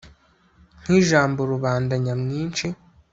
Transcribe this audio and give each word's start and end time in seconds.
Nk 0.81 0.89
ijambo 1.01 1.39
rubanda 1.51 1.93
nyamwinshi 2.05 2.67